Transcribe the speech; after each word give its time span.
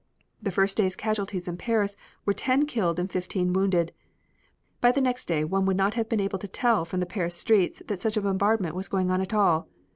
The 0.41 0.49
first 0.49 0.77
day's 0.77 0.95
casualties 0.95 1.47
in 1.47 1.57
Paris 1.57 1.95
were 2.25 2.33
ten 2.33 2.65
killed 2.65 2.97
and 2.97 3.07
fifteen 3.11 3.53
wounded. 3.53 3.93
By 4.81 4.91
the 4.91 4.99
next 4.99 5.27
day 5.27 5.43
one 5.43 5.65
would 5.67 5.77
not 5.77 5.93
have 5.93 6.09
been 6.09 6.19
able 6.19 6.39
to 6.39 6.47
tell 6.47 6.85
from 6.85 7.01
the 7.01 7.05
Paris 7.05 7.35
streets 7.35 7.83
that 7.85 8.01
such 8.01 8.17
a 8.17 8.21
bombardment 8.21 8.73
was 8.75 8.87
going 8.87 9.11
on 9.11 9.21
at 9.21 9.31
all. 9.35 9.67